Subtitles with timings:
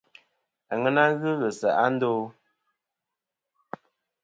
[0.71, 2.09] Aŋena ghɨ ghɨ se'a ndo?